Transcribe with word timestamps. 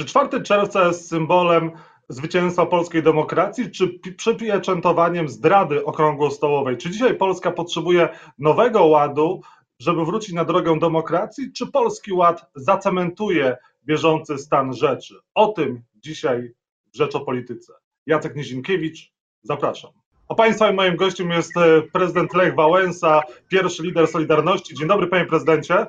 Czy 0.00 0.06
4 0.06 0.42
czerwca 0.42 0.86
jest 0.86 1.08
symbolem 1.08 1.70
zwycięstwa 2.08 2.66
polskiej 2.66 3.02
demokracji, 3.02 3.70
czy 3.70 3.98
przypieczętowaniem 4.16 5.28
zdrady 5.28 5.84
okrągłostołowej? 5.84 6.76
Czy 6.76 6.90
dzisiaj 6.90 7.14
Polska 7.14 7.50
potrzebuje 7.50 8.08
nowego 8.38 8.84
ładu, 8.84 9.40
żeby 9.78 10.04
wrócić 10.04 10.32
na 10.32 10.44
drogę 10.44 10.78
demokracji, 10.78 11.52
czy 11.52 11.66
polski 11.66 12.12
ład 12.12 12.46
zacementuje 12.54 13.56
bieżący 13.84 14.38
stan 14.38 14.72
rzeczy? 14.72 15.14
O 15.34 15.46
tym 15.46 15.82
dzisiaj 15.94 16.52
w 16.92 16.96
Rzecz 16.96 17.14
o 17.14 17.20
Polityce. 17.20 17.72
Jacek 18.06 18.36
Nizinkiewicz, 18.36 19.12
zapraszam. 19.42 19.90
A 20.28 20.34
Państwa 20.34 20.70
i 20.70 20.74
moim 20.74 20.96
gościem 20.96 21.30
jest 21.30 21.56
e, 21.56 21.82
prezydent 21.82 22.34
Lech 22.34 22.54
Wałęsa, 22.54 23.20
pierwszy 23.48 23.82
lider 23.82 24.08
Solidarności. 24.08 24.74
Dzień 24.74 24.88
dobry, 24.88 25.06
panie 25.06 25.26
prezydencie. 25.26 25.86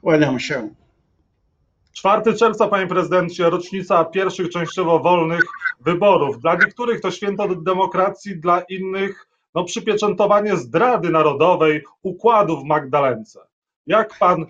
Kłaniam 0.00 0.40
się. 0.40 0.81
4 1.92 2.34
czerwca, 2.34 2.68
panie 2.68 2.86
prezydencie, 2.86 3.50
rocznica 3.50 4.04
pierwszych 4.04 4.50
częściowo 4.50 4.98
wolnych 4.98 5.42
wyborów. 5.80 6.40
Dla 6.40 6.54
niektórych 6.54 7.00
to 7.00 7.10
święto 7.10 7.54
demokracji, 7.54 8.40
dla 8.40 8.60
innych 8.60 9.26
no, 9.54 9.64
przypieczętowanie 9.64 10.56
zdrady 10.56 11.10
narodowej, 11.10 11.84
układu 12.02 12.60
w 12.60 12.64
Magdalence. 12.64 13.40
Jak 13.86 14.18
pan, 14.18 14.46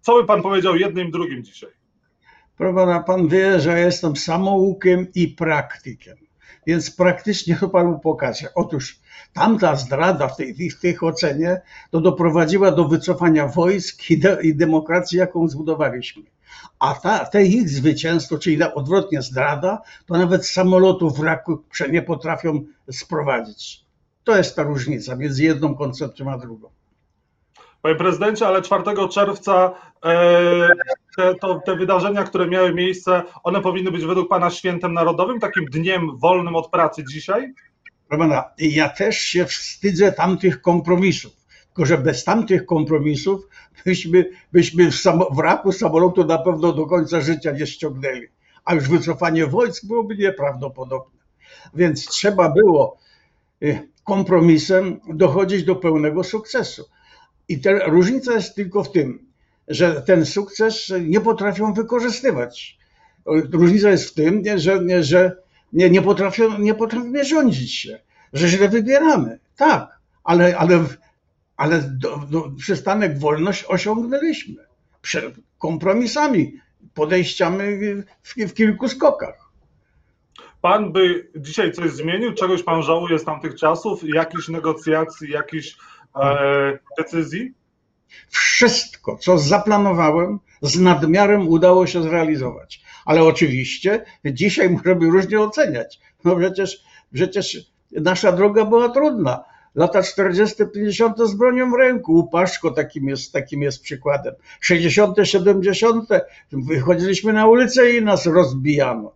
co 0.00 0.14
by 0.14 0.24
pan 0.24 0.42
powiedział 0.42 0.76
jednym 0.76 1.10
drugim 1.10 1.44
dzisiaj? 1.44 1.70
Proszę 2.56 2.74
pana, 2.74 3.02
pan 3.02 3.28
wie, 3.28 3.60
że 3.60 3.80
jestem 3.80 4.16
samoukiem 4.16 5.06
i 5.14 5.28
praktykiem, 5.28 6.16
więc 6.68 6.90
praktycznie 6.90 7.56
to 7.56 7.68
panu 7.68 7.98
pokażę. 7.98 8.48
Otóż 8.54 9.00
tamta 9.32 9.76
zdrada 9.76 10.28
w 10.28 10.36
tej, 10.36 10.70
w 10.70 10.80
tej 10.80 11.00
ocenie 11.00 11.60
to 11.90 12.00
doprowadziła 12.00 12.72
do 12.72 12.88
wycofania 12.88 13.46
wojsk 13.46 14.10
i, 14.10 14.18
de, 14.18 14.38
i 14.42 14.56
demokracji, 14.56 15.18
jaką 15.18 15.48
zbudowaliśmy. 15.48 16.22
A 16.78 16.94
ta, 16.94 17.24
te 17.24 17.44
ich 17.44 17.68
zwycięstwo, 17.68 18.38
czyli 18.38 18.62
odwrotnie 18.62 19.22
zdrada, 19.22 19.82
to 20.06 20.18
nawet 20.18 20.46
samolotów 20.46 21.18
wraku 21.18 21.62
nie 21.90 22.02
potrafią 22.02 22.64
sprowadzić. 22.90 23.84
To 24.24 24.36
jest 24.36 24.56
ta 24.56 24.62
różnica 24.62 25.16
między 25.16 25.44
jedną 25.44 25.74
koncepcją 25.74 26.30
a 26.32 26.38
drugą. 26.38 26.68
Panie 27.88 27.98
prezydencie, 27.98 28.46
ale 28.46 28.62
4 28.62 28.84
czerwca 29.12 29.74
e, 30.04 30.68
te, 31.16 31.34
to, 31.34 31.60
te 31.66 31.76
wydarzenia, 31.76 32.24
które 32.24 32.46
miały 32.46 32.74
miejsce, 32.74 33.22
one 33.42 33.60
powinny 33.60 33.90
być 33.90 34.04
według 34.04 34.28
Pana 34.28 34.50
świętem 34.50 34.92
narodowym, 34.92 35.40
takim 35.40 35.64
dniem 35.64 36.18
wolnym 36.18 36.56
od 36.56 36.70
pracy 36.70 37.04
dzisiaj? 37.10 37.52
Pana, 38.08 38.44
ja 38.58 38.88
też 38.88 39.18
się 39.18 39.44
wstydzę 39.44 40.12
tamtych 40.12 40.62
kompromisów. 40.62 41.32
Tylko, 41.66 41.86
że 41.86 41.98
bez 41.98 42.24
tamtych 42.24 42.66
kompromisów 42.66 43.48
byśmy, 43.84 44.30
byśmy 44.52 44.90
w, 44.90 44.94
samo, 44.94 45.30
w 45.64 45.72
samolotu 45.72 46.24
na 46.24 46.38
pewno 46.38 46.72
do 46.72 46.86
końca 46.86 47.20
życia 47.20 47.52
nie 47.52 47.66
ściągnęli. 47.66 48.26
A 48.64 48.74
już 48.74 48.88
wycofanie 48.88 49.46
wojsk 49.46 49.86
byłoby 49.86 50.16
nieprawdopodobne. 50.16 51.18
Więc 51.74 52.06
trzeba 52.06 52.48
było 52.48 52.98
y, 53.62 53.88
kompromisem 54.04 55.00
dochodzić 55.08 55.64
do 55.64 55.76
pełnego 55.76 56.24
sukcesu. 56.24 56.84
I 57.48 57.60
ta 57.60 57.70
różnica 57.86 58.32
jest 58.32 58.54
tylko 58.54 58.84
w 58.84 58.92
tym, 58.92 59.28
że 59.68 60.02
ten 60.02 60.26
sukces 60.26 60.92
nie 61.00 61.20
potrafią 61.20 61.72
wykorzystywać. 61.72 62.78
Różnica 63.52 63.90
jest 63.90 64.10
w 64.10 64.14
tym, 64.14 64.42
że, 64.56 65.02
że 65.04 65.36
nie, 65.72 65.90
nie, 65.90 66.02
potrafią, 66.02 66.58
nie 66.58 66.74
potrafimy 66.74 67.24
rządzić 67.24 67.74
się, 67.74 67.98
że 68.32 68.48
źle 68.48 68.68
wybieramy. 68.68 69.38
Tak, 69.56 69.98
ale, 70.24 70.58
ale, 70.58 70.84
ale 71.56 71.82
do, 71.82 72.16
do, 72.16 72.50
przystanek 72.58 73.18
wolność 73.18 73.64
osiągnęliśmy. 73.68 74.64
Przed 75.02 75.34
kompromisami, 75.58 76.60
podejściami 76.94 77.64
w, 78.22 78.34
w 78.48 78.54
kilku 78.54 78.88
skokach. 78.88 79.48
Pan 80.60 80.92
by 80.92 81.28
dzisiaj 81.36 81.72
coś 81.72 81.90
zmienił? 81.90 82.34
Czegoś 82.34 82.62
pan 82.62 82.82
żałuje 82.82 83.18
z 83.18 83.24
tamtych 83.24 83.54
czasów? 83.54 84.00
Jakichś 84.04 84.48
negocjacji, 84.48 85.30
jakichś 85.30 85.76
decyzji? 86.98 87.54
Wszystko, 88.28 89.16
co 89.16 89.38
zaplanowałem, 89.38 90.38
z 90.62 90.80
nadmiarem 90.80 91.48
udało 91.48 91.86
się 91.86 92.02
zrealizować. 92.02 92.82
Ale 93.04 93.24
oczywiście 93.24 94.04
dzisiaj 94.24 94.70
możemy 94.70 95.10
różnie 95.10 95.40
oceniać. 95.40 96.00
No 96.24 96.36
przecież, 96.36 96.84
przecież 97.14 97.56
nasza 97.92 98.32
droga 98.32 98.64
była 98.64 98.88
trudna. 98.88 99.44
Lata 99.74 100.02
40., 100.02 100.56
50. 100.74 101.18
z 101.18 101.34
bronią 101.34 101.70
w 101.70 101.74
ręku. 101.74 102.18
Upaszko 102.18 102.70
takim 102.70 103.08
jest, 103.08 103.32
takim 103.32 103.62
jest 103.62 103.82
przykładem. 103.82 104.34
60., 104.60 105.16
70. 105.22 106.08
wychodziliśmy 106.52 107.32
na 107.32 107.46
ulicę 107.46 107.90
i 107.90 108.02
nas 108.02 108.26
rozbijano. 108.26 109.12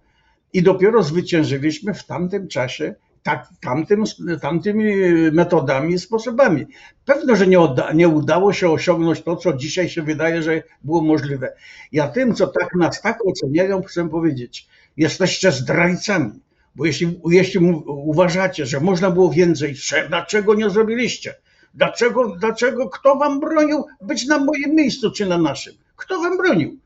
I 0.52 0.62
dopiero 0.62 1.02
zwyciężyliśmy 1.02 1.94
w 1.94 2.04
tamtym 2.04 2.48
czasie 2.48 2.94
tak, 3.22 3.48
tamtym, 3.60 4.04
tamtymi 4.40 4.94
metodami 5.32 5.94
i 5.94 5.98
sposobami. 5.98 6.66
Pewno, 7.04 7.36
że 7.36 7.46
nie, 7.46 7.60
odda, 7.60 7.92
nie 7.92 8.08
udało 8.08 8.52
się 8.52 8.70
osiągnąć 8.70 9.22
to, 9.22 9.36
co 9.36 9.52
dzisiaj 9.52 9.88
się 9.88 10.02
wydaje, 10.02 10.42
że 10.42 10.62
było 10.84 11.02
możliwe. 11.02 11.52
Ja 11.92 12.08
tym, 12.08 12.34
co 12.34 12.46
tak 12.46 12.74
nas 12.74 13.02
tak 13.02 13.26
oceniają, 13.26 13.82
chcę 13.82 14.08
powiedzieć, 14.08 14.68
jesteście 14.96 15.52
zdrajcami. 15.52 16.40
Bo 16.74 16.86
jeśli, 16.86 17.20
jeśli 17.30 17.60
uważacie, 17.86 18.66
że 18.66 18.80
można 18.80 19.10
było 19.10 19.30
więcej, 19.30 19.74
dlaczego 20.08 20.54
nie 20.54 20.70
zrobiliście? 20.70 21.34
Dlaczego, 21.74 22.36
dlaczego, 22.36 22.88
kto 22.88 23.16
wam 23.16 23.40
bronił 23.40 23.84
być 24.00 24.26
na 24.26 24.38
moim 24.38 24.74
miejscu 24.74 25.10
czy 25.10 25.26
na 25.26 25.38
naszym? 25.38 25.74
Kto 25.96 26.20
wam 26.20 26.36
bronił? 26.36 26.81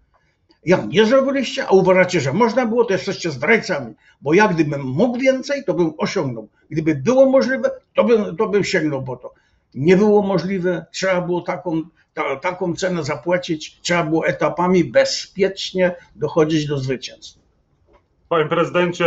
Jak 0.66 0.88
nie 0.88 1.06
zrobiliście, 1.06 1.66
a 1.66 1.70
uważacie, 1.70 2.20
że 2.20 2.32
można 2.32 2.66
było, 2.66 2.84
to 2.84 2.92
jesteście 2.92 3.30
zdrajcami. 3.30 3.94
Bo 4.20 4.34
jak 4.34 4.54
gdybym 4.54 4.82
mógł 4.82 5.18
więcej, 5.18 5.64
to 5.64 5.74
bym 5.74 5.92
osiągnął. 5.98 6.48
Gdyby 6.70 6.94
było 6.94 7.30
możliwe, 7.30 7.70
to 7.94 8.04
bym, 8.04 8.36
to 8.36 8.48
bym 8.48 8.64
sięgnął 8.64 9.02
po 9.02 9.16
to. 9.16 9.34
Nie 9.74 9.96
było 9.96 10.22
możliwe, 10.22 10.86
trzeba 10.92 11.20
było 11.20 11.40
taką, 11.40 11.82
ta, 12.14 12.36
taką 12.36 12.74
cenę 12.74 13.04
zapłacić, 13.04 13.80
trzeba 13.80 14.04
było 14.04 14.26
etapami 14.26 14.84
bezpiecznie 14.84 15.94
dochodzić 16.16 16.66
do 16.66 16.78
zwycięstwa. 16.78 17.40
Panie 18.28 18.48
prezydencie, 18.48 19.04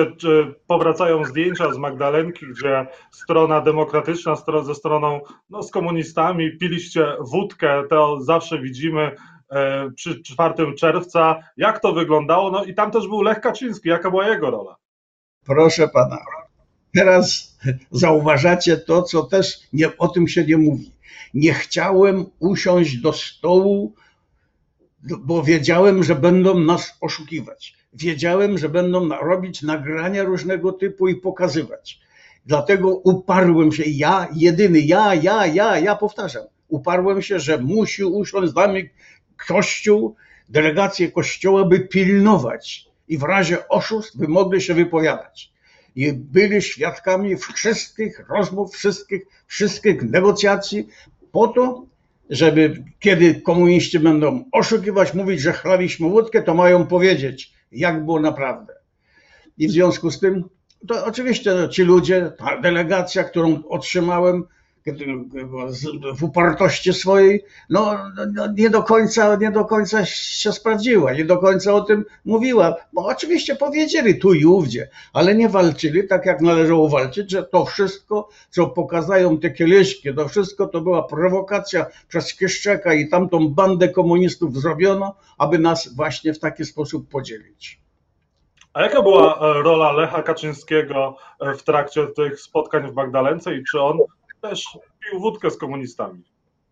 powracają 0.67 1.25
zdjęcia 1.25 1.73
z 1.73 1.77
Magdalenki, 1.77 2.45
gdzie 2.47 2.87
strona 3.11 3.61
demokratyczna 3.61 4.35
ze 4.63 4.75
stroną, 4.75 5.21
no, 5.49 5.63
z 5.63 5.71
komunistami, 5.71 6.57
piliście 6.57 7.05
wódkę, 7.19 7.83
to 7.89 8.21
zawsze 8.21 8.59
widzimy 8.59 9.15
przy 9.95 10.23
4 10.23 10.75
czerwca. 10.75 11.39
Jak 11.57 11.79
to 11.79 11.93
wyglądało? 11.93 12.51
No 12.51 12.63
i 12.63 12.73
tam 12.73 12.91
też 12.91 13.07
był 13.07 13.21
Lech 13.21 13.41
Kaczyński. 13.41 13.89
Jaka 13.89 14.09
była 14.09 14.27
jego 14.27 14.51
rola? 14.51 14.75
Proszę 15.45 15.87
pana, 15.87 16.17
teraz 16.95 17.57
zauważacie 17.91 18.77
to, 18.77 19.03
co 19.03 19.23
też 19.23 19.59
nie, 19.73 19.97
o 19.97 20.07
tym 20.07 20.27
się 20.27 20.45
nie 20.45 20.57
mówi. 20.57 20.91
Nie 21.33 21.53
chciałem 21.53 22.25
usiąść 22.39 22.97
do 22.97 23.13
stołu, 23.13 23.93
bo 25.19 25.43
wiedziałem, 25.43 26.03
że 26.03 26.15
będą 26.15 26.59
nas 26.59 26.97
oszukiwać. 27.01 27.75
Wiedziałem, 27.93 28.57
że 28.57 28.69
będą 28.69 29.09
robić 29.09 29.61
nagrania 29.61 30.23
różnego 30.23 30.71
typu 30.71 31.07
i 31.07 31.15
pokazywać. 31.15 31.99
Dlatego 32.45 32.95
uparłem 32.95 33.71
się, 33.71 33.83
ja, 33.87 34.27
jedyny, 34.35 34.79
ja, 34.79 35.15
ja, 35.15 35.45
ja, 35.45 35.79
ja 35.79 35.95
powtarzam, 35.95 36.43
uparłem 36.67 37.21
się, 37.21 37.39
że 37.39 37.57
musi 37.57 38.03
usiąść 38.03 38.51
z 38.51 38.55
nami 38.55 38.89
Kościół, 39.47 40.15
delegacje 40.49 41.11
Kościoła, 41.11 41.65
by 41.65 41.79
pilnować 41.79 42.85
i 43.07 43.17
w 43.17 43.23
razie 43.23 43.67
oszustw 43.67 44.15
by 44.15 44.27
mogli 44.27 44.61
się 44.61 44.73
wypowiadać. 44.73 45.51
I 45.95 46.13
byli 46.13 46.61
świadkami 46.61 47.37
wszystkich 47.37 48.29
rozmów, 48.29 48.73
wszystkich, 48.73 49.21
wszystkich 49.47 50.01
negocjacji 50.03 50.87
po 51.31 51.47
to, 51.47 51.85
żeby 52.29 52.83
kiedy 52.99 53.41
komuniści 53.41 53.99
będą 53.99 54.43
oszukiwać, 54.51 55.13
mówić, 55.13 55.41
że 55.41 55.53
chlaliśmy 55.53 56.07
łódkę, 56.07 56.43
to 56.43 56.53
mają 56.53 56.87
powiedzieć, 56.87 57.53
jak 57.71 58.05
było 58.05 58.19
naprawdę. 58.19 58.73
I 59.57 59.67
w 59.67 59.71
związku 59.71 60.11
z 60.11 60.19
tym, 60.19 60.43
to 60.87 61.05
oczywiście 61.05 61.51
ci 61.71 61.83
ludzie, 61.83 62.31
ta 62.37 62.61
delegacja, 62.61 63.23
którą 63.23 63.63
otrzymałem, 63.69 64.43
w 66.15 66.23
upartości 66.23 66.93
swojej, 66.93 67.43
no, 67.69 67.97
no, 68.33 68.47
nie 68.57 68.69
do 68.69 68.83
końca, 68.83 69.35
nie 69.35 69.51
do 69.51 69.65
końca 69.65 70.05
się 70.05 70.51
sprawdziła, 70.51 71.13
nie 71.13 71.25
do 71.25 71.37
końca 71.37 71.73
o 71.73 71.81
tym 71.81 72.05
mówiła, 72.25 72.75
bo 72.93 73.05
oczywiście 73.05 73.55
powiedzieli 73.55 74.19
tu 74.19 74.33
i 74.33 74.45
ówdzie, 74.45 74.89
ale 75.13 75.35
nie 75.35 75.49
walczyli 75.49 76.07
tak 76.07 76.25
jak 76.25 76.41
należało 76.41 76.89
walczyć, 76.89 77.31
że 77.31 77.43
to 77.43 77.65
wszystko, 77.65 78.29
co 78.49 78.67
pokazają 78.67 79.37
te 79.37 79.51
kieliszki, 79.51 80.13
to 80.15 80.27
wszystko 80.27 80.67
to 80.67 80.81
była 80.81 81.03
prowokacja 81.03 81.85
przez 82.07 82.35
Kieszczeka 82.35 82.93
i 82.93 83.09
tamtą 83.09 83.49
bandę 83.49 83.89
komunistów 83.89 84.57
zrobiono, 84.57 85.15
aby 85.37 85.59
nas 85.59 85.95
właśnie 85.95 86.33
w 86.33 86.39
taki 86.39 86.65
sposób 86.65 87.09
podzielić. 87.09 87.79
A 88.73 88.81
jaka 88.81 89.01
była 89.01 89.39
e, 89.39 89.63
rola 89.63 89.91
Lecha 89.91 90.23
Kaczyńskiego 90.23 91.17
e, 91.39 91.53
w 91.53 91.63
trakcie 91.63 92.07
tych 92.07 92.39
spotkań 92.39 92.91
w 92.91 92.95
Magdalence 92.95 93.55
i 93.55 93.63
czy 93.63 93.81
on 93.81 93.97
też 94.41 94.77
pił 95.09 95.19
wódkę 95.19 95.51
z 95.51 95.57
komunistami. 95.57 96.23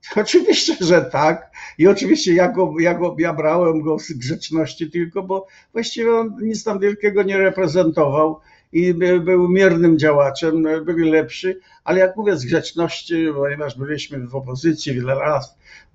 Oczywiście, 0.15 0.75
że 0.79 1.01
tak. 1.01 1.51
I 1.77 1.87
oczywiście 1.87 2.33
ja, 2.33 2.51
go, 2.51 2.73
ja, 2.79 2.93
go, 2.93 3.15
ja 3.19 3.33
brałem 3.33 3.81
go 3.81 3.99
z 3.99 4.11
grzeczności 4.11 4.91
tylko, 4.91 5.23
bo 5.23 5.47
właściwie 5.73 6.15
on 6.15 6.35
nic 6.41 6.63
tam 6.63 6.79
wielkiego 6.79 7.23
nie 7.23 7.37
reprezentował 7.37 8.39
i 8.71 8.93
był 8.93 9.49
miernym 9.49 9.99
działaczem, 9.99 10.63
był 10.63 10.97
lepszy, 10.97 11.59
ale 11.83 11.99
jak 11.99 12.15
mówię 12.17 12.37
z 12.37 12.45
grzeczności, 12.45 13.27
ponieważ 13.35 13.77
byliśmy 13.77 14.27
w 14.27 14.35
opozycji 14.35 14.93
wiele 14.93 15.15
lat, 15.15 15.43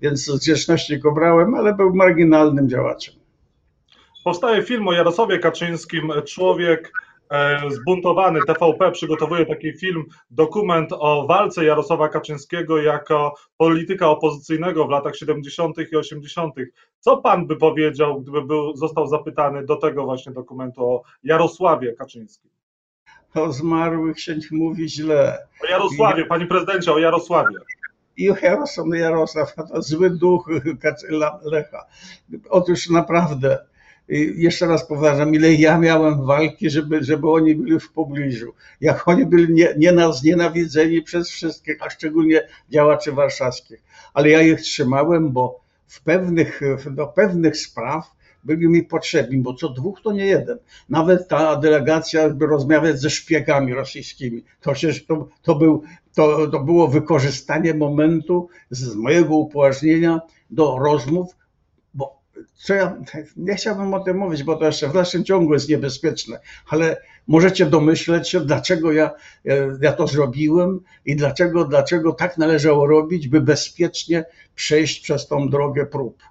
więc 0.01 0.25
z 0.25 0.39
grzeczności 0.39 0.99
go 0.99 1.13
brałem, 1.13 1.55
ale 1.55 1.75
był 1.75 1.95
marginalnym 1.95 2.69
działaczem. 2.69 3.15
Powstaje 4.25 4.63
film 4.63 4.89
o 4.89 4.93
Jarosławie 4.93 5.39
Kaczyńskim, 5.39 6.13
człowiek 6.27 6.93
zbuntowany 7.69 8.41
TVP 8.47 8.93
przygotowuje 8.93 9.47
taki 9.47 9.79
film, 9.79 10.05
dokument 10.31 10.91
o 10.93 11.27
walce 11.27 11.65
Jarosława 11.65 12.09
Kaczyńskiego 12.09 12.79
jako 12.79 13.35
polityka 13.57 14.09
opozycyjnego 14.09 14.87
w 14.87 14.91
latach 14.91 15.17
70. 15.17 15.77
i 15.93 15.97
80. 15.97 16.55
Co 16.99 17.17
pan 17.17 17.47
by 17.47 17.57
powiedział, 17.57 18.21
gdyby 18.21 18.43
był, 18.43 18.77
został 18.77 19.07
zapytany 19.07 19.67
do 19.67 19.77
tego 19.77 20.05
właśnie 20.05 20.33
dokumentu 20.33 20.85
o 20.85 21.03
Jarosławie 21.23 21.93
Kaczyńskim? 21.93 22.51
O 23.35 23.53
zmarłych 23.53 24.21
się 24.21 24.37
nie 24.37 24.59
mówi 24.59 24.89
źle. 24.89 25.39
O 25.63 25.67
Jarosławie, 25.67 26.27
panie 26.27 26.47
prezydencie, 26.47 26.93
o 26.93 26.99
Jarosławie. 26.99 27.57
I 28.17 28.25
Jarosław, 28.43 28.87
Jarosław, 28.93 29.55
to 29.55 29.83
zły 29.83 30.11
duch 30.11 30.51
Lecha. 31.45 31.87
Otóż 32.51 32.91
naprawdę 32.91 33.72
jeszcze 34.09 34.67
raz 34.67 34.87
powtarzam, 34.87 35.35
ile 35.35 35.55
ja 35.55 35.79
miałem 35.79 36.27
walki, 36.27 36.71
żeby, 36.71 37.05
żeby 37.05 37.31
oni 37.31 37.55
byli 37.55 37.81
w 37.81 37.93
pobliżu. 37.93 38.53
Jak 38.81 39.09
oni 39.09 39.27
byli 39.27 39.53
nie, 39.53 39.75
nie 39.79 39.93
nas 39.93 40.23
nienawidzeni 40.23 41.03
przez 41.03 41.31
wszystkich, 41.31 41.77
a 41.81 41.91
szczególnie 41.91 42.41
działaczy 42.71 43.13
warszawskich. 43.13 43.83
Ale 44.15 44.29
ja 44.29 44.43
ich 44.43 44.61
trzymałem, 44.61 45.33
bo 45.33 45.61
w 45.87 46.03
pewnych, 46.03 46.61
do 46.91 47.07
pewnych 47.07 47.57
spraw 47.57 48.11
byli 48.45 48.69
mi 48.69 48.83
potrzebni, 48.83 49.39
bo 49.39 49.55
co 49.55 49.69
dwóch 49.69 50.01
to 50.03 50.13
nie 50.13 50.27
jeden. 50.27 50.59
Nawet 50.89 51.29
ta 51.29 51.57
delegacja, 51.57 52.31
by 52.31 52.47
rozmawiać 52.47 53.01
ze 53.01 53.11
szpiegami 53.11 53.75
rosyjskimi, 53.75 54.45
to 54.61 54.73
przecież 54.73 55.07
to, 55.07 55.29
to, 55.43 55.55
był, 55.55 55.83
to, 56.15 56.47
to 56.47 56.61
było 56.61 56.89
wykorzystanie 56.89 57.75
momentu 57.75 58.49
z 58.71 58.95
mojego 58.95 59.37
upoważnienia 59.37 60.21
do 60.51 60.79
rozmów 60.79 61.37
co 62.55 62.75
ja 62.75 62.97
nie 63.37 63.55
chciałbym 63.55 63.95
o 63.95 64.01
tym 64.01 64.17
mówić, 64.17 64.43
bo 64.43 64.57
to 64.57 64.65
jeszcze 64.65 64.89
w 64.89 64.93
dalszym 64.93 65.25
ciągu 65.25 65.53
jest 65.53 65.69
niebezpieczne, 65.69 66.41
ale 66.69 66.97
możecie 67.27 67.67
domyśleć 67.67 68.29
się, 68.29 68.41
dlaczego 68.41 68.93
ja, 68.93 69.11
ja 69.81 69.93
to 69.93 70.07
zrobiłem 70.07 70.81
i 71.05 71.17
dlaczego, 71.17 71.65
dlaczego 71.65 72.13
tak 72.13 72.39
należało 72.39 72.87
robić, 72.87 73.29
by 73.29 73.41
bezpiecznie 73.41 74.25
przejść 74.55 75.01
przez 75.01 75.29
tą 75.29 75.49
drogę 75.49 75.87
prób. 75.87 76.23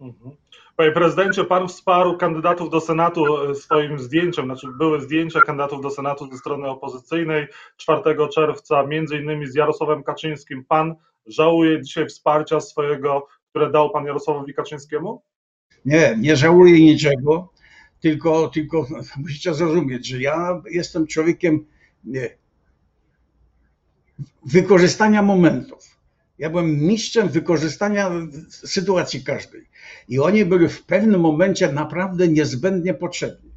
Mhm. 0.00 0.36
Panie 0.76 0.92
prezydencie, 0.92 1.44
pan 1.44 1.68
wsparł 1.68 2.16
kandydatów 2.16 2.70
do 2.70 2.80
Senatu 2.80 3.50
e, 3.50 3.54
swoim 3.54 3.98
zdjęciem, 3.98 4.44
znaczy 4.44 4.66
były 4.78 5.00
zdjęcia 5.00 5.40
kandydatów 5.40 5.82
do 5.82 5.90
Senatu 5.90 6.30
ze 6.30 6.38
strony 6.38 6.68
opozycyjnej 6.68 7.46
4 7.76 8.02
czerwca, 8.34 8.86
między 8.86 9.16
innymi 9.16 9.46
z 9.46 9.54
Jarosławem 9.54 10.02
Kaczyńskim. 10.02 10.64
Pan 10.64 10.94
żałuje 11.26 11.82
dzisiaj 11.82 12.06
wsparcia 12.06 12.60
swojego 12.60 13.26
które 13.52 13.70
dał 13.70 13.90
pan 13.90 14.06
Jarosławowi 14.06 14.54
Kaczyńskiemu? 14.54 15.22
Nie, 15.84 16.16
nie 16.18 16.36
żałuję 16.36 16.80
niczego, 16.80 17.52
tylko, 18.00 18.48
tylko 18.48 18.86
musicie 19.16 19.54
zrozumieć, 19.54 20.06
że 20.06 20.20
ja 20.20 20.62
jestem 20.70 21.06
człowiekiem 21.06 21.66
nie, 22.04 22.30
wykorzystania 24.46 25.22
momentów. 25.22 25.98
Ja 26.38 26.50
byłem 26.50 26.80
mistrzem 26.80 27.28
wykorzystania 27.28 28.10
sytuacji 28.48 29.24
każdej. 29.24 29.68
I 30.08 30.18
oni 30.18 30.44
byli 30.44 30.68
w 30.68 30.84
pewnym 30.84 31.20
momencie 31.20 31.72
naprawdę 31.72 32.28
niezbędnie 32.28 32.94
potrzebni. 32.94 33.50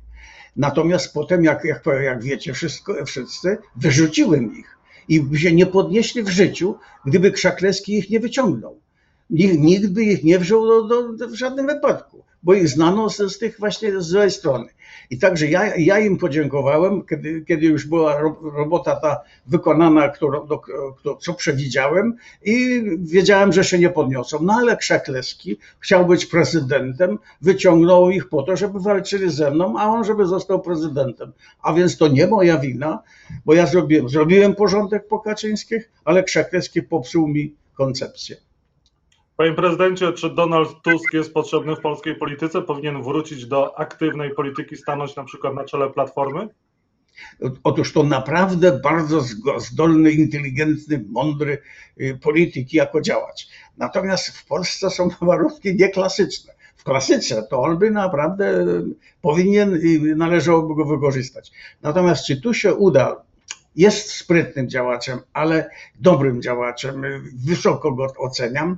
Natomiast 0.56 1.14
potem, 1.14 1.44
jak, 1.44 1.64
jak, 1.64 1.86
jak 2.04 2.24
wiecie 2.24 2.54
wszystko, 2.54 3.06
wszyscy, 3.06 3.58
wyrzuciłem 3.76 4.58
ich. 4.60 4.78
I 5.08 5.22
by 5.22 5.40
się 5.40 5.52
nie 5.52 5.66
podnieśli 5.66 6.24
w 6.24 6.30
życiu, 6.30 6.76
gdyby 7.06 7.32
Krzaklewski 7.32 7.98
ich 7.98 8.10
nie 8.10 8.20
wyciągnął 8.20 8.85
nikt 9.30 9.88
by 9.94 10.04
ich 10.04 10.24
nie 10.24 10.40
wziął 10.40 10.68
do, 10.68 10.84
do, 10.84 11.14
do, 11.14 11.28
w 11.28 11.36
żadnym 11.36 11.68
wypadku, 11.68 12.24
bo 12.44 12.54
ich 12.54 12.70
znano 12.70 13.10
z, 13.10 13.18
z 13.18 13.38
tych 13.38 13.60
właśnie 13.60 14.02
z 14.02 14.06
złej 14.06 14.32
strony. 14.32 14.68
I 15.10 15.18
także 15.18 15.48
ja, 15.48 15.76
ja 15.76 16.00
im 16.00 16.18
podziękowałem, 16.18 17.06
kiedy, 17.06 17.42
kiedy 17.42 17.66
już 17.66 17.88
była 17.88 18.22
robota 18.42 18.96
ta 18.96 19.22
wykonana, 19.48 20.10
którą, 20.10 20.48
do, 21.04 21.16
co 21.16 21.34
przewidziałem 21.34 22.16
i 22.44 22.84
wiedziałem, 23.00 23.54
że 23.54 23.64
się 23.64 23.80
nie 23.80 23.90
podniosą. 23.90 24.40
No 24.42 24.54
ale 24.54 24.78
Krzaklewski 24.78 25.58
chciał 25.80 26.06
być 26.06 26.26
prezydentem, 26.26 27.20
wyciągnął 27.42 28.10
ich 28.10 28.30
po 28.30 28.44
to, 28.44 28.56
żeby 28.56 28.80
walczyli 28.80 29.32
ze 29.32 29.52
mną, 29.52 29.80
a 29.80 29.86
on 29.86 30.04
żeby 30.04 30.26
został 30.26 30.62
prezydentem. 30.62 31.32
A 31.62 31.74
więc 31.74 31.98
to 31.98 32.08
nie 32.08 32.28
moja 32.28 32.58
wina, 32.58 33.04
bo 33.46 33.54
ja 33.54 33.66
zrobiłem, 33.66 34.10
zrobiłem 34.10 34.56
porządek 34.56 35.08
po 35.08 35.20
Kaczyńskich, 35.20 35.92
ale 36.06 36.24
Krzaklewski 36.24 36.84
popsuł 36.84 37.28
mi 37.28 37.56
koncepcję. 37.74 38.36
Panie 39.38 39.54
prezydencie, 39.54 40.14
czy 40.14 40.30
Donald 40.30 40.82
Tusk 40.82 41.14
jest 41.14 41.34
potrzebny 41.34 41.76
w 41.76 41.80
polskiej 41.80 42.16
polityce? 42.16 42.62
Powinien 42.62 43.04
wrócić 43.04 43.46
do 43.46 43.80
aktywnej 43.80 44.34
polityki, 44.34 44.76
stanąć 44.76 45.16
na 45.16 45.24
przykład 45.24 45.56
na 45.56 45.64
czele 45.64 45.90
platformy? 45.90 46.50
Otóż 47.64 47.94
to 47.94 48.04
naprawdę 48.04 48.80
bardzo 48.84 49.22
zdolny, 49.58 50.12
inteligentny, 50.12 51.06
mądry 51.10 51.58
y, 52.02 52.20
polityk 52.22 52.74
jako 52.74 53.02
działacz. 53.02 53.48
Natomiast 53.78 54.28
w 54.28 54.46
Polsce 54.46 54.90
są 54.90 55.10
warunki 55.22 55.76
nieklasyczne. 55.76 56.54
W 56.76 56.84
klasyce 56.84 57.48
to 57.50 57.62
on 57.62 57.78
by 57.78 57.92
naprawdę 57.92 58.66
powinien 59.22 59.80
i 59.84 60.00
należałoby 60.16 60.76
go 60.76 60.86
wykorzystać. 60.86 61.52
Natomiast 61.82 62.26
czy 62.26 62.42
tu 62.42 62.54
się 62.54 62.74
uda, 62.74 63.26
jest 63.76 64.12
sprytnym 64.12 64.70
działaczem, 64.70 65.20
ale 65.34 65.70
dobrym 66.00 66.42
działaczem, 66.42 67.04
wysoko 67.46 67.92
go 67.92 68.08
oceniam. 68.18 68.78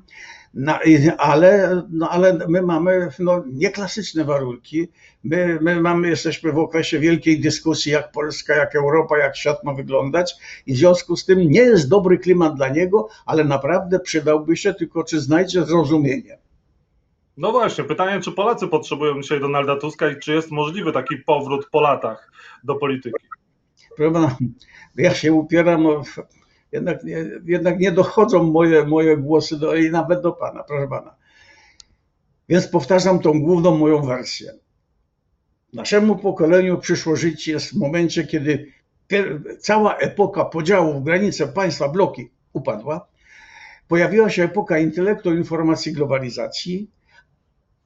No, 0.54 0.80
ale, 1.18 1.82
no, 1.90 2.10
ale 2.10 2.40
my 2.48 2.62
mamy 2.62 3.10
no, 3.20 3.44
nieklasyczne 3.54 4.24
warunki. 4.24 4.88
My, 5.24 5.60
my 5.62 5.82
mamy, 5.82 6.10
jesteśmy 6.10 6.52
w 6.52 6.58
okresie 6.58 7.00
wielkiej 7.00 7.40
dyskusji, 7.40 7.92
jak 7.92 8.12
Polska, 8.12 8.56
jak 8.56 8.76
Europa, 8.76 9.18
jak 9.18 9.38
świat 9.38 9.64
ma 9.64 9.74
wyglądać, 9.74 10.36
i 10.66 10.74
w 10.74 10.78
związku 10.78 11.16
z 11.16 11.26
tym 11.26 11.40
nie 11.40 11.62
jest 11.62 11.90
dobry 11.90 12.18
klimat 12.18 12.56
dla 12.56 12.70
niego, 12.70 13.08
ale 13.26 13.44
naprawdę 13.44 14.00
przydałby 14.00 14.58
się, 14.58 14.74
tylko 14.74 15.04
czy 15.04 15.20
znajdzie 15.20 15.66
zrozumienie. 15.66 16.38
No 17.38 17.52
właśnie, 17.52 17.84
pytanie, 17.84 18.22
czy 18.22 18.32
Polacy 18.32 18.68
potrzebują 18.68 19.22
dzisiaj 19.22 19.40
Donalda 19.40 19.76
Tuska 19.76 20.10
i 20.10 20.20
czy 20.20 20.34
jest 20.34 20.52
możliwy 20.52 20.92
taki 20.92 21.18
powrót 21.18 21.70
po 21.72 21.82
latach 21.82 22.32
do 22.64 22.76
polityki? 22.76 23.26
Proszę 23.98 24.36
ja 24.98 25.14
się 25.14 25.34
upieram 25.34 25.88
jednak 26.78 27.04
nie, 27.04 27.26
jednak 27.46 27.80
nie 27.80 27.92
dochodzą 27.92 28.44
moje, 28.44 28.84
moje 28.84 29.18
głosy 29.18 29.60
do, 29.60 29.76
i 29.76 29.92
nawet 29.92 30.22
do 30.22 30.32
Pana, 30.32 30.64
proszę 30.64 30.88
Pana. 30.88 31.16
Więc 32.50 32.68
powtarzam 32.68 33.20
tą 33.20 33.42
główną 33.42 33.78
moją 33.78 34.02
wersję. 34.02 34.54
Naszemu 35.74 36.16
pokoleniu 36.16 36.78
przyszło 36.78 37.16
życie 37.16 37.52
jest 37.52 37.70
w 37.70 37.76
momencie, 37.76 38.24
kiedy 38.24 38.72
cała 39.60 39.98
epoka 39.98 40.46
podziału 40.46 41.00
w 41.00 41.04
granice 41.04 41.48
państwa, 41.48 41.90
bloki 41.90 42.30
upadła. 42.54 43.08
Pojawiła 43.88 44.30
się 44.30 44.44
epoka 44.44 44.80
intelektu, 44.80 45.34
informacji, 45.34 45.94
globalizacji, 45.94 46.90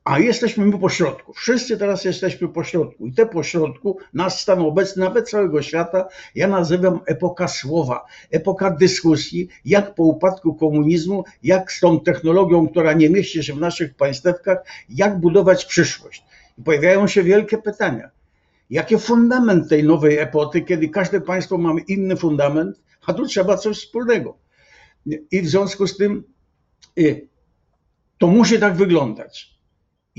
a 0.04 0.20
jesteśmy 0.20 0.66
my 0.66 0.80
pośrodku. 0.80 1.34
Wszyscy 1.34 1.78
teraz 1.78 2.06
jesteśmy 2.06 2.48
pośrodku. 2.48 3.08
I 3.08 3.14
te 3.14 3.26
pośrodku, 3.26 3.98
nas 4.14 4.42
stan 4.42 4.60
obecny, 4.60 5.04
nawet 5.04 5.30
całego 5.30 5.62
świata, 5.62 6.08
ja 6.36 6.48
nazywam 6.48 7.00
epoka 7.06 7.48
słowa, 7.48 8.06
epoka 8.32 8.72
dyskusji, 8.72 9.48
jak 9.66 9.96
po 9.96 10.04
upadku 10.04 10.56
komunizmu, 10.56 11.24
jak 11.44 11.72
z 11.72 11.80
tą 11.80 12.00
technologią, 12.00 12.68
która 12.68 12.94
nie 12.94 13.10
mieści 13.10 13.44
się 13.44 13.54
w 13.54 13.60
naszych 13.60 13.96
państewkach, 13.96 14.58
jak 14.90 15.20
budować 15.20 15.66
przyszłość. 15.66 16.26
I 16.58 16.64
pojawiają 16.64 17.08
się 17.08 17.24
wielkie 17.24 17.58
pytania. 17.58 18.10
Jaki 18.70 18.98
fundament 18.98 19.70
tej 19.70 19.84
nowej 19.84 20.18
epoki, 20.18 20.66
kiedy 20.66 20.90
każde 20.90 21.22
państwo 21.22 21.58
ma 21.58 21.74
inny 21.88 22.16
fundament, 22.16 22.82
a 23.06 23.14
tu 23.14 23.28
trzeba 23.28 23.58
coś 23.58 23.78
wspólnego. 23.78 24.38
I 25.32 25.42
w 25.42 25.50
związku 25.50 25.88
z 25.88 25.98
tym 25.98 26.24
y, 27.00 27.28
to 28.18 28.28
musi 28.28 28.60
tak 28.60 28.76
wyglądać 28.76 29.61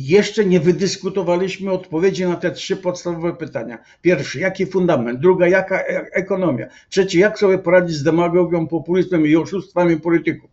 jeszcze 0.09 0.45
nie 0.45 0.61
wydyskutowaliśmy 0.61 1.73
odpowiedzi 1.73 2.27
na 2.27 2.37
te 2.37 2.51
trzy 2.51 2.77
podstawowe 2.77 3.37
pytania. 3.37 3.79
Pierwszy, 4.03 4.41
jaki 4.41 4.67
fundament? 4.67 5.21
Druga, 5.21 5.49
jaka 5.49 5.81
e- 5.81 6.07
ekonomia? 6.13 6.67
Trzeci, 6.89 7.19
jak 7.19 7.39
sobie 7.39 7.59
poradzić 7.59 7.97
z 7.97 8.03
demagogią, 8.03 8.67
populizmem 8.67 9.27
i 9.27 9.37
oszustwami 9.37 10.01
polityków? 10.01 10.51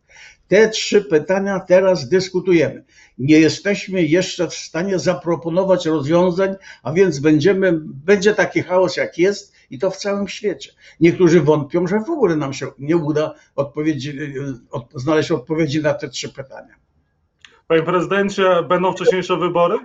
Te 0.48 0.70
trzy 0.70 1.02
pytania 1.02 1.60
teraz 1.60 2.10
dyskutujemy. 2.10 2.84
Nie 3.18 3.40
jesteśmy 3.40 4.04
jeszcze 4.04 4.48
w 4.48 4.54
stanie 4.54 5.00
zaproponować 5.00 5.86
rozwiązań, 5.86 6.56
a 6.84 6.94
więc 6.94 7.20
będziemy, 7.20 7.80
będzie 7.84 8.34
taki 8.34 8.62
chaos 8.62 8.98
jak 8.98 9.18
jest 9.18 9.54
i 9.70 9.80
to 9.80 9.92
w 9.92 9.98
całym 9.98 10.28
świecie. 10.28 10.72
Niektórzy 11.00 11.42
wątpią, 11.42 11.88
że 11.88 12.00
w 12.00 12.10
ogóle 12.10 12.36
nam 12.36 12.54
się 12.54 12.68
nie 12.80 12.98
uda 12.98 13.34
odpowiedzi, 13.56 14.20
od, 14.72 14.94
znaleźć 14.96 15.32
odpowiedzi 15.32 15.82
na 15.82 15.94
te 15.94 16.10
trzy 16.10 16.30
pytania. 16.30 16.76
Panie 17.70 17.84
prezydencie, 17.84 18.64
będą 18.70 18.94
wcześniejsze 18.94 19.38
wybory? 19.38 19.78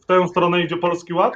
W 0.00 0.06
tę 0.06 0.28
stronę 0.28 0.62
idzie 0.62 0.76
Polski 0.76 1.12
Ład? 1.12 1.34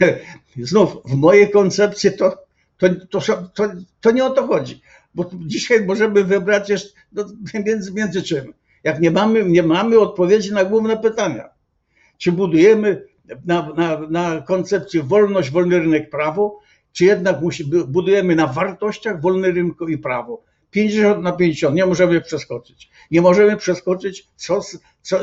Znów, 0.56 0.96
w 1.04 1.14
mojej 1.14 1.50
koncepcji 1.50 2.10
to, 2.12 2.44
to, 2.78 2.88
to, 3.10 3.20
to, 3.54 3.68
to 4.00 4.10
nie 4.10 4.24
o 4.24 4.30
to 4.30 4.46
chodzi, 4.46 4.82
bo 5.14 5.30
dzisiaj 5.34 5.86
możemy 5.86 6.24
wybrać 6.24 6.70
jeszcze 6.70 6.88
no, 7.12 7.24
między, 7.66 7.92
między 7.92 8.22
czym. 8.22 8.54
Jak 8.84 9.00
nie 9.00 9.10
mamy, 9.10 9.44
nie 9.44 9.62
mamy 9.62 9.98
odpowiedzi 9.98 10.52
na 10.52 10.64
główne 10.64 10.96
pytania. 10.96 11.48
Czy 12.18 12.32
budujemy 12.32 13.04
na, 13.44 13.72
na, 13.76 14.00
na 14.10 14.40
koncepcji 14.40 15.02
wolność, 15.02 15.50
wolny 15.50 15.78
rynek, 15.78 16.10
prawo, 16.10 16.60
czy 16.92 17.04
jednak 17.04 17.42
musi, 17.42 17.64
budujemy 17.88 18.36
na 18.36 18.46
wartościach 18.46 19.20
wolny 19.20 19.52
rynek 19.52 19.76
i 19.88 19.98
prawo. 19.98 20.48
50 20.70 21.22
na 21.22 21.32
50 21.32 21.74
nie 21.74 21.86
możemy 21.86 22.20
przeskoczyć. 22.20 22.90
Nie 23.10 23.22
możemy 23.22 23.56
przeskoczyć 23.56 24.28
co, 24.36 24.60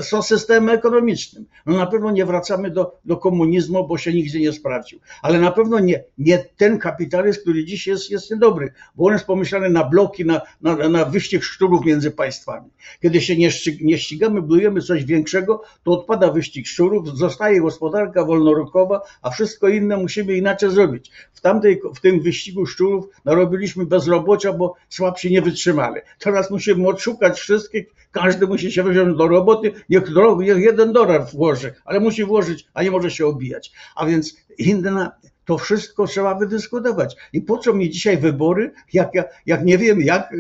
co 0.10 0.22
systemem 0.22 0.75
ekonomicznym. 0.75 1.46
No 1.65 1.77
na 1.77 1.86
pewno 1.86 2.12
nie 2.12 2.25
wracamy 2.25 2.72
do, 2.72 3.00
do 3.06 3.18
komunizmu, 3.18 3.88
bo 3.88 3.98
się 3.98 4.13
nigdzie 4.13 4.39
nie 4.39 4.54
sprawdził. 4.54 5.00
Ale 5.22 5.39
na 5.39 5.51
pewno 5.51 5.80
nie, 5.80 6.04
nie 6.18 6.46
ten 6.58 6.80
kapitalizm, 6.80 7.42
który 7.42 7.65
dziś 7.65 7.88
jest, 7.88 8.10
jest 8.12 8.32
niedobry, 8.32 8.74
bo 8.96 9.06
on 9.06 9.13
jest 9.13 9.25
pomyślany 9.25 9.70
na 9.70 9.84
bloki, 9.84 10.25
na, 10.25 10.42
na, 10.62 10.89
na 10.89 11.06
wyścig 11.06 11.44
szczurów 11.44 11.86
między 11.86 12.12
państwami. 12.12 12.70
Kiedy 13.01 13.22
się 13.22 13.38
nie, 13.38 13.50
nie 13.82 13.98
ścigamy, 13.98 14.42
budujemy 14.42 14.82
coś 14.82 15.06
większego, 15.06 15.62
to 15.84 15.92
odpada 15.92 16.32
wyścig 16.32 16.68
szczurów, 16.68 17.18
zostaje 17.18 17.62
gospodarka 17.62 18.25
wolnorynkowa, 18.25 19.01
a 19.22 19.30
wszystko 19.30 19.68
inne 19.68 19.98
musimy 19.98 20.38
inaczej 20.38 20.70
zrobić. 20.70 21.12
W, 21.34 21.42
tamtej, 21.42 21.82
w 21.96 22.00
tym 22.00 22.22
wyścigu 22.22 22.65
szczurów 22.65 23.06
narobiliśmy 23.25 23.86
bezrobocia, 23.86 24.54
bo 24.54 24.75
słabsi 24.89 25.32
nie 25.32 25.42
wytrzymali. 25.42 26.01
Teraz 26.20 26.51
musimy 26.51 26.88
odszukać 26.88 27.39
wszystkich, 27.39 27.86
każdy 28.12 28.48
musi 28.48 28.72
się 28.72 28.84
wziąć 28.84 29.18
do 29.18 29.27
roboty, 29.27 29.72
niech, 29.89 30.03
niech 30.39 30.58
jeden 30.58 30.94
dolar 30.94 31.25
włoży, 31.34 31.74
ale 31.86 32.00
musi 32.00 32.24
włożyć, 32.24 32.67
a 32.74 32.84
nie 32.84 32.91
może 32.91 33.12
się 33.12 33.25
obijać. 33.25 33.72
A 33.96 34.05
więc 34.05 34.38
inne, 34.58 35.12
to 35.46 35.58
wszystko 35.58 36.08
trzeba 36.08 36.36
wydyskutować. 36.36 37.15
I 37.34 37.41
po 37.41 37.58
co 37.58 37.74
mi 37.74 37.89
dzisiaj 37.89 38.17
wybory, 38.17 38.72
jak, 38.94 39.10
ja, 39.13 39.24
jak 39.46 39.65
nie 39.65 39.77
wiem, 39.77 40.01
jak, 40.01 40.34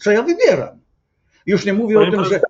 co 0.00 0.10
ja 0.10 0.22
wybieram. 0.22 0.78
Już 1.46 1.64
nie 1.64 1.72
mówię 1.72 1.96
Panie 1.96 2.08
o 2.08 2.10
tym, 2.10 2.24
że. 2.24 2.40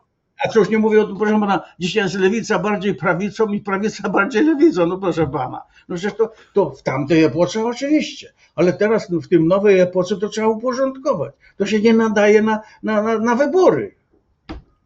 A 0.44 0.58
już 0.58 0.68
nie 0.68 0.78
mówię 0.78 1.00
o 1.00 1.04
tym, 1.04 1.16
proszę 1.16 1.40
pana, 1.40 1.62
dzisiaj 1.78 2.02
jest 2.02 2.14
lewica 2.14 2.58
bardziej 2.58 2.94
prawicą 2.94 3.52
i 3.52 3.60
prawica 3.60 4.08
bardziej 4.18 4.44
lewicą, 4.44 4.86
no 4.86 4.98
proszę 4.98 5.26
pana. 5.26 5.62
No 5.88 5.96
przecież 5.96 6.18
to, 6.18 6.32
to 6.52 6.70
w 6.70 6.82
tamtej 6.82 7.24
epoce 7.24 7.64
oczywiście, 7.64 8.32
ale 8.54 8.72
teraz 8.72 9.10
no, 9.10 9.20
w 9.20 9.28
tym 9.28 9.48
nowej 9.48 9.80
epoce 9.80 10.16
to 10.16 10.28
trzeba 10.28 10.48
uporządkować. 10.48 11.34
To 11.56 11.66
się 11.66 11.80
nie 11.80 11.94
nadaje 11.94 12.42
na, 12.42 12.60
na, 12.82 13.02
na, 13.02 13.18
na 13.18 13.34
wybory. 13.34 13.94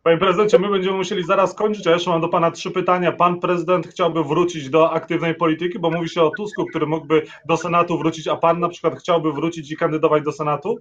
Panie 0.07 0.19
prezydencie, 0.19 0.59
my 0.59 0.71
będziemy 0.71 0.97
musieli 0.97 1.25
zaraz 1.25 1.55
kończyć, 1.55 1.87
a 1.87 1.91
jeszcze 1.91 2.11
mam 2.11 2.21
do 2.21 2.29
pana 2.29 2.51
trzy 2.51 2.71
pytania. 2.71 3.13
Pan 3.13 3.41
prezydent 3.41 3.87
chciałby 3.87 4.25
wrócić 4.25 4.71
do 4.71 4.93
aktywnej 4.93 5.35
polityki, 5.35 5.79
bo 5.79 5.91
mówi 5.91 6.09
się 6.09 6.23
o 6.23 6.31
Tusku, 6.31 6.67
który 6.67 6.87
mógłby 6.87 7.23
do 7.49 7.57
Senatu 7.57 7.99
wrócić, 7.99 8.29
a 8.29 8.37
pan 8.37 8.61
na 8.61 8.69
przykład 8.69 8.99
chciałby 8.99 9.33
wrócić 9.33 9.71
i 9.71 9.77
kandydować 9.77 10.25
do 10.25 10.33
Senatu? 10.33 10.79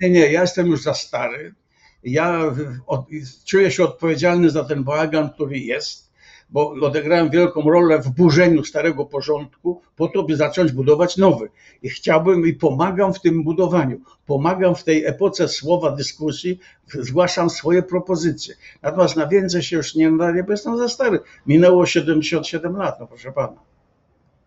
Nie, 0.00 0.10
nie, 0.10 0.32
ja 0.32 0.40
jestem 0.40 0.66
już 0.66 0.82
za 0.82 0.94
stary. 0.94 1.54
Ja 2.04 2.40
czuję 3.46 3.70
się 3.70 3.84
odpowiedzialny 3.84 4.50
za 4.50 4.64
ten 4.64 4.84
bałagan, 4.84 5.30
który 5.30 5.58
jest 5.58 6.11
bo 6.52 6.70
odegrałem 6.70 7.30
wielką 7.30 7.70
rolę 7.70 7.98
w 7.98 8.10
burzeniu 8.10 8.64
starego 8.64 9.06
porządku 9.06 9.80
po 9.96 10.08
to, 10.08 10.22
by 10.22 10.36
zacząć 10.36 10.72
budować 10.72 11.16
nowy. 11.16 11.48
I 11.82 11.88
chciałbym 11.88 12.46
i 12.46 12.52
pomagam 12.52 13.14
w 13.14 13.20
tym 13.20 13.44
budowaniu. 13.44 14.00
Pomagam 14.26 14.74
w 14.74 14.84
tej 14.84 15.06
epoce 15.06 15.48
słowa, 15.48 15.90
dyskusji, 15.90 16.58
zgłaszam 16.88 17.50
swoje 17.50 17.82
propozycje. 17.82 18.54
Natomiast 18.82 19.16
na 19.16 19.26
więcej 19.26 19.62
się 19.62 19.76
już 19.76 19.94
nie 19.94 20.10
nadaje, 20.10 20.44
bo 20.44 20.52
jestem 20.52 20.76
za 20.76 20.88
stary. 20.88 21.20
Minęło 21.46 21.86
77 21.86 22.76
lat, 22.76 23.00
no 23.00 23.06
proszę 23.06 23.32
pana. 23.32 23.71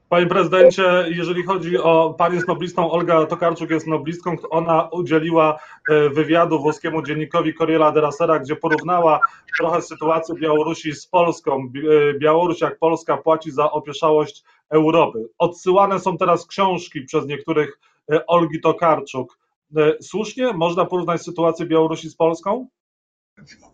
Panie 0.09 0.27
prezydencie, 0.27 0.83
jeżeli 1.07 1.43
chodzi 1.43 1.77
o 1.77 2.15
panią 2.17 2.41
z 2.41 2.47
noblistą, 2.47 2.91
Olga 2.91 3.25
Tokarczuk 3.25 3.69
jest 3.69 3.87
noblistką, 3.87 4.35
ona 4.49 4.89
udzieliła 4.89 5.59
e, 5.89 6.09
wywiadu 6.09 6.59
włoskiemu 6.59 7.01
dziennikowi 7.01 7.53
Corriere 7.53 7.91
della 7.91 8.11
Sera, 8.11 8.39
gdzie 8.39 8.55
porównała 8.55 9.19
trochę 9.57 9.81
sytuację 9.81 10.35
Białorusi 10.35 10.93
z 10.93 11.07
Polską. 11.07 11.71
E, 12.13 12.19
Białoruś 12.19 12.61
jak 12.61 12.79
Polska 12.79 13.17
płaci 13.17 13.51
za 13.51 13.71
opieszałość 13.71 14.43
Europy. 14.69 15.25
Odsyłane 15.37 15.99
są 15.99 16.17
teraz 16.17 16.47
książki 16.47 17.01
przez 17.01 17.27
niektórych 17.27 17.79
e, 18.11 18.25
Olgi 18.25 18.61
Tokarczuk. 18.61 19.39
Słusznie 20.01 20.53
można 20.53 20.85
porównać 20.85 21.21
sytuację 21.21 21.65
Białorusi 21.65 22.09
z 22.09 22.15
Polską? 22.15 22.67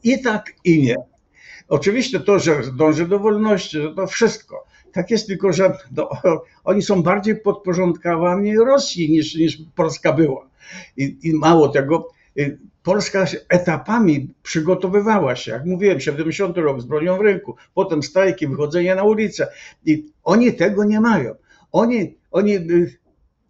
I 0.03 0.21
tak, 0.21 0.53
i 0.63 0.81
nie. 0.81 0.95
Oczywiście 1.67 2.19
to, 2.19 2.39
że 2.39 2.61
dąży 2.77 3.07
do 3.07 3.19
wolności, 3.19 3.77
to 3.95 4.07
wszystko 4.07 4.70
tak 4.93 5.11
jest 5.11 5.27
tylko, 5.27 5.53
że 5.53 5.77
do, 5.91 6.09
oni 6.63 6.81
są 6.81 7.03
bardziej 7.03 7.35
podporządkowani 7.35 8.57
Rosji 8.57 9.11
niż, 9.11 9.35
niż 9.35 9.57
Polska 9.75 10.13
była. 10.13 10.47
I, 10.97 11.17
I, 11.23 11.33
mało 11.33 11.69
tego, 11.69 12.09
y, 12.37 12.57
Polska 12.83 13.25
etapami 13.49 14.33
przygotowywała 14.43 15.35
się, 15.35 15.51
jak 15.51 15.65
mówiłem, 15.65 15.99
70 15.99 16.57
rok 16.57 16.81
z 16.81 16.85
bronią 16.85 17.17
w 17.17 17.21
ręku, 17.21 17.55
potem 17.73 18.03
strajki, 18.03 18.47
wychodzenie 18.47 18.95
na 18.95 19.03
ulicę. 19.03 19.47
I 19.85 20.05
oni 20.23 20.53
tego 20.53 20.83
nie 20.83 21.01
mają. 21.01 21.35
Oni, 21.71 22.15
oni 22.31 22.55
y, 22.55 22.97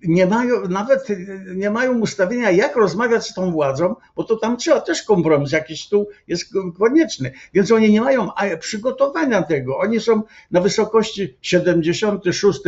nie 0.03 0.25
mają, 0.25 0.67
nawet 0.67 1.07
nie 1.55 1.69
mają 1.69 1.99
ustawienia, 1.99 2.51
jak 2.51 2.75
rozmawiać 2.75 3.27
z 3.27 3.33
tą 3.33 3.51
władzą, 3.51 3.95
bo 4.15 4.23
to 4.23 4.35
tam 4.35 4.57
trzeba 4.57 4.81
też 4.81 5.03
kompromis, 5.03 5.51
jakiś 5.51 5.89
tu 5.89 6.07
jest 6.27 6.45
konieczny. 6.79 7.31
Więc 7.53 7.71
oni 7.71 7.91
nie 7.91 8.01
mają 8.01 8.29
przygotowania 8.59 9.43
tego. 9.43 9.77
Oni 9.77 9.99
są 9.99 10.23
na 10.51 10.61
wysokości 10.61 11.37
76 11.41 12.59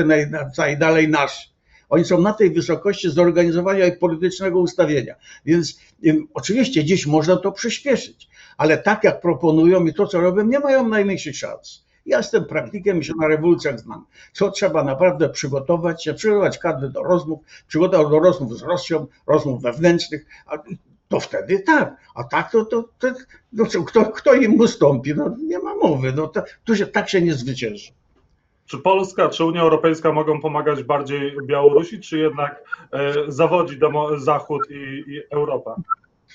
najdalej 0.58 1.10
nasz. 1.10 1.54
Oni 1.90 2.06
są 2.06 2.22
na 2.22 2.34
tej 2.34 2.52
wysokości 2.52 3.10
zorganizowania 3.10 3.86
i 3.86 3.98
politycznego 3.98 4.60
ustawienia. 4.60 5.16
Więc 5.46 5.80
oczywiście 6.34 6.84
dziś 6.84 7.08
można 7.08 7.36
to 7.36 7.52
przyspieszyć, 7.52 8.30
ale 8.58 8.78
tak 8.78 9.04
jak 9.04 9.22
proponują 9.22 9.86
i 9.86 9.94
to, 9.94 10.08
co 10.08 10.22
robią, 10.22 10.46
nie 10.46 10.60
mają 10.60 10.88
najmniejszych 10.88 11.38
szans. 11.38 11.83
Ja 12.06 12.18
jestem 12.18 12.46
praktykiem 12.46 13.00
i 13.00 13.04
się 13.04 13.14
na 13.20 13.28
rewolucjach 13.28 13.80
znam. 13.80 14.06
Co 14.34 14.52
trzeba 14.52 14.84
naprawdę 14.84 15.30
przygotować 15.30 16.04
się, 16.04 16.14
przygotować 16.14 16.58
kadry 16.58 16.90
do 16.90 17.04
rozmów, 17.04 17.40
przygotować 17.68 18.12
do 18.12 18.20
rozmów 18.20 18.58
z 18.58 18.62
Rosją, 18.62 19.08
rozmów 19.28 19.62
wewnętrznych, 19.62 20.26
to 21.08 21.20
wtedy 21.20 21.60
tak. 21.60 21.96
A 22.16 22.24
tak 22.24 22.52
to, 22.52 22.66
to, 22.66 22.90
to 23.00 23.08
no 23.54 23.66
co, 23.66 23.84
kto, 23.84 24.06
kto 24.06 24.34
im 24.34 24.60
ustąpi? 24.60 25.16
No, 25.16 25.36
nie 25.48 25.60
ma 25.60 25.76
mowy. 25.76 26.14
No, 26.14 26.28
to, 26.28 26.44
tu 26.64 26.76
się, 26.76 26.88
tak 26.88 27.10
się 27.10 27.22
nie 27.22 27.34
zwycięży. 27.34 27.92
Czy 28.66 28.78
Polska, 28.78 29.30
czy 29.30 29.46
Unia 29.46 29.62
Europejska 29.62 30.12
mogą 30.12 30.42
pomagać 30.42 30.84
bardziej 30.84 31.38
Białorusi, 31.44 32.00
czy 32.00 32.18
jednak 32.18 32.64
e, 32.92 33.14
zawodzi 33.28 33.80
Zachód 34.18 34.62
i, 34.70 35.04
i 35.08 35.22
Europa? 35.32 35.76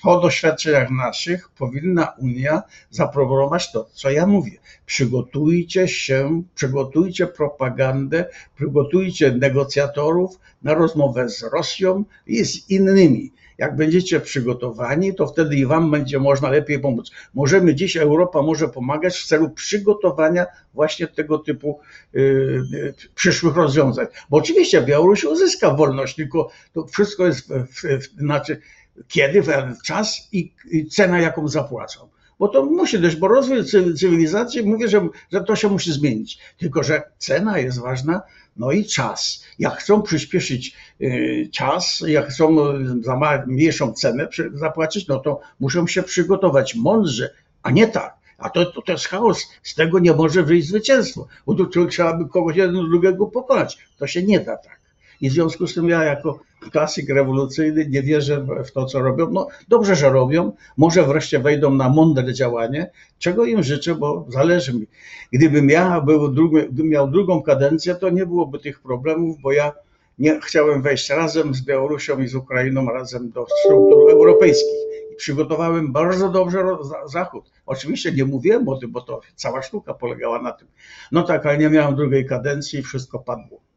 Po 0.01 0.19
doświadczeniach 0.19 0.89
naszych 0.91 1.49
powinna 1.49 2.13
Unia 2.17 2.61
zaproponować 2.89 3.71
to, 3.71 3.89
co 3.93 4.09
ja 4.09 4.27
mówię. 4.27 4.51
Przygotujcie 4.85 5.87
się, 5.87 6.43
przygotujcie 6.55 7.27
propagandę, 7.27 8.25
przygotujcie 8.55 9.31
negocjatorów 9.31 10.39
na 10.61 10.73
rozmowę 10.73 11.29
z 11.29 11.43
Rosją 11.43 12.03
i 12.27 12.45
z 12.45 12.69
innymi. 12.69 13.31
Jak 13.57 13.75
będziecie 13.75 14.19
przygotowani, 14.19 15.15
to 15.15 15.27
wtedy 15.27 15.55
i 15.55 15.65
Wam 15.65 15.91
będzie 15.91 16.19
można 16.19 16.49
lepiej 16.49 16.79
pomóc. 16.79 17.11
Możemy 17.33 17.75
dziś, 17.75 17.97
Europa 17.97 18.41
może 18.41 18.67
pomagać 18.67 19.17
w 19.17 19.25
celu 19.27 19.49
przygotowania 19.49 20.45
właśnie 20.73 21.07
tego 21.07 21.37
typu 21.39 21.79
yy, 22.13 22.93
przyszłych 23.15 23.55
rozwiązań. 23.55 24.05
Bo 24.29 24.37
oczywiście 24.37 24.81
Białoruś 24.81 25.23
uzyska 25.23 25.73
wolność, 25.73 26.15
tylko 26.15 26.49
to 26.73 26.85
wszystko 26.85 27.25
jest, 27.25 27.53
w, 27.53 27.65
w, 27.65 27.81
w, 27.81 28.19
znaczy 28.19 28.61
kiedy, 29.07 29.43
czas 29.85 30.27
i, 30.31 30.53
cena, 30.91 31.19
jaką 31.19 31.47
zapłacą. 31.47 32.09
Bo 32.39 32.47
to 32.47 32.65
musi 32.65 32.99
dojść, 32.99 33.17
bo 33.17 33.27
rozwój 33.27 33.65
cywilizacji, 33.97 34.63
mówię, 34.63 34.87
że, 34.87 35.07
że 35.31 35.43
to 35.43 35.55
się 35.55 35.69
musi 35.69 35.93
zmienić. 35.93 36.39
Tylko, 36.57 36.83
że 36.83 37.01
cena 37.17 37.59
jest 37.59 37.79
ważna, 37.79 38.21
no 38.57 38.71
i 38.71 38.85
czas. 38.85 39.43
Jak 39.59 39.73
chcą 39.73 40.01
przyspieszyć 40.01 40.75
y, 41.01 41.49
czas, 41.51 42.03
jak 42.07 42.27
chcą 42.29 42.55
za 43.01 43.43
mniejszą 43.47 43.93
cenę 43.93 44.27
zapłacić, 44.53 45.07
no 45.07 45.19
to 45.19 45.39
muszą 45.59 45.87
się 45.87 46.03
przygotować 46.03 46.75
mądrze, 46.75 47.33
a 47.63 47.71
nie 47.71 47.87
tak. 47.87 48.19
A 48.37 48.49
to, 48.49 48.65
to, 48.65 48.81
to 48.81 48.91
jest 48.91 49.07
chaos. 49.07 49.47
Z 49.63 49.75
tego 49.75 49.99
nie 49.99 50.13
może 50.13 50.43
wyjść 50.43 50.67
zwycięstwo, 50.67 51.27
bo 51.45 51.53
tu 51.53 51.87
trzeba 51.87 52.13
by 52.13 52.29
kogoś 52.29 52.55
jeden 52.55 52.89
drugiego 52.89 53.25
pokonać. 53.25 53.77
To 53.97 54.07
się 54.07 54.23
nie 54.23 54.39
da 54.39 54.57
tak. 54.57 54.78
I 55.21 55.29
w 55.29 55.33
związku 55.33 55.67
z 55.67 55.73
tym 55.73 55.89
ja 55.89 56.03
jako 56.03 56.39
klasyk 56.71 57.09
rewolucyjny 57.09 57.85
nie 57.89 58.01
wierzę 58.01 58.45
w 58.65 58.71
to, 58.71 58.85
co 58.85 59.01
robią. 59.01 59.29
No 59.31 59.47
dobrze, 59.67 59.95
że 59.95 60.09
robią. 60.09 60.51
Może 60.77 61.03
wreszcie 61.03 61.39
wejdą 61.39 61.73
na 61.73 61.89
mądre 61.89 62.33
działanie, 62.33 62.91
czego 63.19 63.45
im 63.45 63.63
życzę, 63.63 63.95
bo 63.95 64.25
zależy 64.29 64.73
mi. 64.73 64.87
Gdybym 65.33 65.69
ja 65.69 66.01
był 66.01 66.27
drugi, 66.27 66.57
gdybym 66.57 66.89
miał 66.89 67.11
drugą 67.11 67.41
kadencję, 67.41 67.95
to 67.95 68.09
nie 68.09 68.25
byłoby 68.25 68.59
tych 68.59 68.79
problemów, 68.81 69.41
bo 69.41 69.51
ja 69.51 69.71
nie 70.19 70.39
chciałem 70.41 70.81
wejść 70.81 71.09
razem 71.09 71.53
z 71.53 71.61
Białorusią 71.61 72.19
i 72.19 72.27
z 72.27 72.35
Ukrainą 72.35 72.85
razem 72.85 73.31
do 73.31 73.45
struktur 73.59 74.11
europejskich. 74.11 74.79
I 75.13 75.15
przygotowałem 75.15 75.91
bardzo 75.91 76.29
dobrze 76.29 76.63
Zachód. 77.05 77.51
Oczywiście 77.65 78.11
nie 78.11 78.25
mówiłem 78.25 78.69
o 78.69 78.77
tym, 78.77 78.91
bo 78.91 79.01
to 79.01 79.21
cała 79.35 79.61
sztuka 79.61 79.93
polegała 79.93 80.41
na 80.41 80.51
tym. 80.51 80.67
No 81.11 81.23
tak, 81.23 81.45
ale 81.45 81.57
nie 81.57 81.69
miałem 81.69 81.95
drugiej 81.95 82.25
kadencji 82.25 82.79
i 82.79 82.83
wszystko 82.83 83.19
padło. 83.19 83.68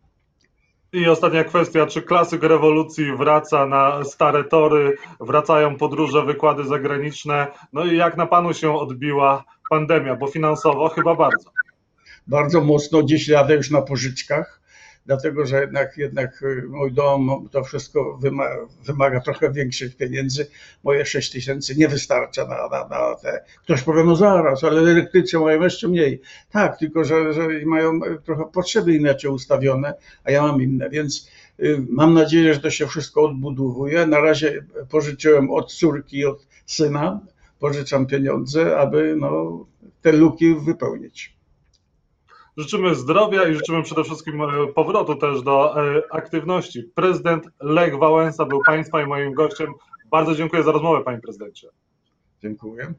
I 0.93 1.09
ostatnia 1.09 1.45
kwestia, 1.45 1.87
czy 1.87 2.03
klasyk 2.03 2.43
rewolucji 2.43 3.17
wraca 3.17 3.67
na 3.67 4.05
stare 4.05 4.45
tory, 4.45 4.97
wracają 5.21 5.77
podróże, 5.77 6.25
wykłady 6.25 6.65
zagraniczne, 6.65 7.47
no 7.73 7.85
i 7.85 7.97
jak 7.97 8.17
na 8.17 8.27
panu 8.27 8.55
się 8.55 8.75
odbiła 8.75 9.45
pandemia, 9.71 10.17
bo 10.17 10.27
finansowo 10.27 10.89
chyba 10.89 11.15
bardzo. 11.15 11.51
Bardzo 12.27 12.61
mocno, 12.61 13.03
dziś 13.03 13.29
jadę 13.29 13.55
już 13.55 13.71
na 13.71 13.83
pożyczkach, 13.83 14.62
dlatego 15.06 15.47
że 15.47 15.61
jednak, 15.61 15.97
jednak 15.97 16.42
y, 16.42 16.62
mój 16.68 16.92
dom, 16.92 17.49
to 17.50 17.64
wszystko 17.64 18.18
wymaga, 18.21 18.56
wymaga 18.85 19.21
trochę 19.21 19.52
większych 19.52 19.97
pieniędzy. 19.97 20.47
Moje 20.85 21.06
6 21.06 21.30
tysięcy 21.32 21.76
nie 21.76 21.88
wystarcza 21.88 22.47
na, 22.47 22.68
na, 22.68 22.88
na 22.88 23.14
te. 23.14 23.44
Ktoś 23.62 23.82
powie, 23.82 24.04
no 24.04 24.16
zaraz, 24.16 24.64
ale 24.64 24.80
elektrycy 24.80 25.38
mają 25.38 25.62
jeszcze 25.62 25.88
mniej. 25.88 26.21
Tak, 26.50 26.78
tylko 26.78 27.04
że, 27.04 27.32
że 27.32 27.49
mają 27.64 28.00
trochę 28.25 28.44
potrzeby 28.52 28.94
inaczej 28.94 29.30
ustawione, 29.30 29.94
a 30.25 30.30
ja 30.30 30.42
mam 30.42 30.62
inne, 30.62 30.90
więc 30.90 31.30
y, 31.61 31.87
mam 31.88 32.14
nadzieję, 32.14 32.54
że 32.54 32.61
to 32.61 32.71
się 32.71 32.87
wszystko 32.87 33.23
odbudowuje. 33.23 34.06
Na 34.06 34.21
razie 34.21 34.64
pożyczyłem 34.90 35.50
od 35.50 35.73
córki, 35.73 36.25
od 36.25 36.47
syna, 36.66 37.21
pożyczam 37.59 38.06
pieniądze, 38.06 38.78
aby 38.78 39.16
no, 39.21 39.64
te 40.02 40.12
luki 40.12 40.54
wypełnić. 40.54 41.42
Życzymy 42.56 42.94
zdrowia 42.94 43.49
i 43.49 43.54
życzymy 43.54 43.82
przede 43.82 44.04
wszystkim 44.04 44.42
e, 44.42 44.66
powrotu 44.75 45.14
też 45.14 45.42
do 45.42 45.85
e, 45.97 46.02
aktywności. 46.11 46.82
Prezydent 46.94 47.49
Lech 47.61 47.99
Wałęsa 47.99 48.44
był 48.44 48.61
Państwa 48.66 49.02
i 49.02 49.06
moim 49.06 49.35
gościem. 49.35 49.73
Bardzo 50.11 50.35
dziękuję 50.35 50.62
za 50.62 50.73
rozmowę, 50.73 51.04
Panie 51.04 51.18
Prezydencie. 51.18 51.68
Dziękuję. 52.42 52.94